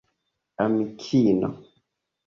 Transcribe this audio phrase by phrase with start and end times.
[0.63, 1.49] amikino